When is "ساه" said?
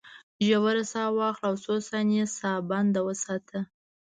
0.91-1.09, 2.37-2.57